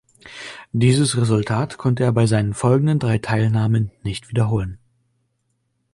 [0.71, 4.79] Dieses Resultat konnte er bei seinen folgenden drei Teilnahmen nicht wiederholen.